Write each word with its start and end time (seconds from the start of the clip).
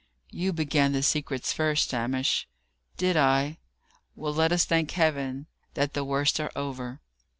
"You 0.31 0.51
began 0.51 0.93
the 0.93 1.03
secrets 1.03 1.53
first, 1.53 1.91
Hamish." 1.91 2.47
"Did 2.97 3.15
I? 3.15 3.59
Well, 4.15 4.33
let 4.33 4.51
us 4.51 4.65
thank 4.65 4.89
Heaven 4.89 5.45
that 5.75 5.93
the 5.93 6.03
worst 6.03 6.39
are 6.39 6.51
over." 6.55 7.01